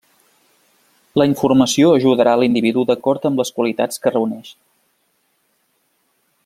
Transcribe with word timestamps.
La 1.21 1.27
informació 1.31 1.91
ajudarà 1.97 2.33
l’individu 2.43 2.87
d’acord 2.91 3.29
amb 3.31 3.43
les 3.45 3.55
qualitats 3.59 4.05
que 4.07 4.15
reuneixi. 4.19 4.59